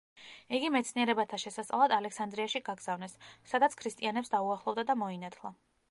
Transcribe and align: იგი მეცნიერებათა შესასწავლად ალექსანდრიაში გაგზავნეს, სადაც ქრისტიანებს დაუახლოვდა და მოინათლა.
იგი 0.59 0.69
მეცნიერებათა 0.75 1.39
შესასწავლად 1.43 1.95
ალექსანდრიაში 1.99 2.63
გაგზავნეს, 2.71 3.17
სადაც 3.53 3.79
ქრისტიანებს 3.83 4.35
დაუახლოვდა 4.37 4.89
და 4.93 4.99
მოინათლა. 5.07 5.59